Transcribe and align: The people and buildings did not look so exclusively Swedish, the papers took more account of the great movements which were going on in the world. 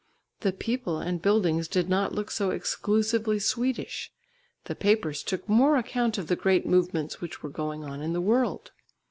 The 0.39 0.51
people 0.51 0.97
and 0.97 1.21
buildings 1.21 1.67
did 1.67 1.87
not 1.87 2.11
look 2.11 2.31
so 2.31 2.49
exclusively 2.49 3.37
Swedish, 3.37 4.11
the 4.63 4.73
papers 4.73 5.21
took 5.21 5.47
more 5.47 5.77
account 5.77 6.17
of 6.17 6.25
the 6.25 6.35
great 6.35 6.65
movements 6.65 7.21
which 7.21 7.43
were 7.43 7.51
going 7.51 7.83
on 7.83 8.01
in 8.01 8.13
the 8.13 8.19
world. 8.19 8.71